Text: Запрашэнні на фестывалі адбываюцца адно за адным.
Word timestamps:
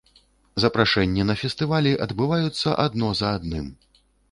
Запрашэнні 0.63 1.25
на 1.31 1.35
фестывалі 1.41 1.93
адбываюцца 2.07 2.75
адно 2.87 3.13
за 3.23 3.37
адным. 3.39 3.71